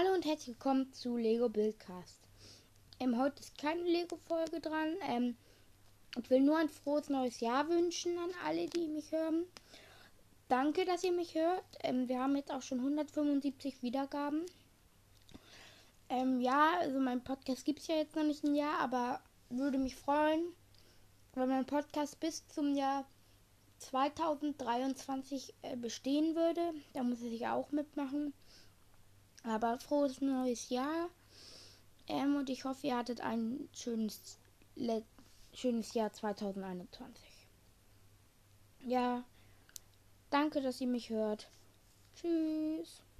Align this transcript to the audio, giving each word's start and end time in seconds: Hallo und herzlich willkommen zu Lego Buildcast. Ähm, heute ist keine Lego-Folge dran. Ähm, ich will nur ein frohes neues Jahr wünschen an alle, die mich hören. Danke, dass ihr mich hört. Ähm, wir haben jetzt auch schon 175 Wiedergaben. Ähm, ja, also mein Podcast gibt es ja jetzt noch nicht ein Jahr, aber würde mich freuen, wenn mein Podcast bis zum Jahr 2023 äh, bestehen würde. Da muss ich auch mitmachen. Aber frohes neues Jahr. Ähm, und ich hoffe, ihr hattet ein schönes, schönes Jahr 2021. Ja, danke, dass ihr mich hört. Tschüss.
Hallo 0.00 0.14
und 0.14 0.24
herzlich 0.24 0.56
willkommen 0.56 0.90
zu 0.94 1.18
Lego 1.18 1.50
Buildcast. 1.50 2.20
Ähm, 3.00 3.20
heute 3.20 3.40
ist 3.40 3.58
keine 3.58 3.82
Lego-Folge 3.82 4.58
dran. 4.58 4.96
Ähm, 5.06 5.36
ich 6.18 6.30
will 6.30 6.40
nur 6.40 6.56
ein 6.56 6.70
frohes 6.70 7.10
neues 7.10 7.40
Jahr 7.40 7.68
wünschen 7.68 8.16
an 8.16 8.30
alle, 8.46 8.66
die 8.66 8.88
mich 8.88 9.12
hören. 9.12 9.44
Danke, 10.48 10.86
dass 10.86 11.04
ihr 11.04 11.12
mich 11.12 11.34
hört. 11.34 11.66
Ähm, 11.82 12.08
wir 12.08 12.18
haben 12.18 12.34
jetzt 12.34 12.50
auch 12.50 12.62
schon 12.62 12.78
175 12.78 13.82
Wiedergaben. 13.82 14.46
Ähm, 16.08 16.40
ja, 16.40 16.78
also 16.78 16.98
mein 16.98 17.22
Podcast 17.22 17.66
gibt 17.66 17.80
es 17.80 17.88
ja 17.88 17.96
jetzt 17.96 18.16
noch 18.16 18.24
nicht 18.24 18.42
ein 18.42 18.54
Jahr, 18.54 18.78
aber 18.78 19.20
würde 19.50 19.76
mich 19.76 19.96
freuen, 19.96 20.44
wenn 21.34 21.50
mein 21.50 21.66
Podcast 21.66 22.18
bis 22.20 22.48
zum 22.48 22.74
Jahr 22.74 23.04
2023 23.80 25.52
äh, 25.60 25.76
bestehen 25.76 26.36
würde. 26.36 26.72
Da 26.94 27.02
muss 27.02 27.20
ich 27.20 27.46
auch 27.46 27.70
mitmachen. 27.70 28.32
Aber 29.42 29.78
frohes 29.78 30.20
neues 30.20 30.68
Jahr. 30.68 31.08
Ähm, 32.06 32.36
und 32.36 32.50
ich 32.50 32.64
hoffe, 32.64 32.86
ihr 32.88 32.96
hattet 32.96 33.20
ein 33.20 33.68
schönes, 33.72 34.38
schönes 35.54 35.94
Jahr 35.94 36.12
2021. 36.12 37.24
Ja, 38.86 39.24
danke, 40.30 40.60
dass 40.60 40.80
ihr 40.80 40.86
mich 40.86 41.10
hört. 41.10 41.48
Tschüss. 42.14 43.02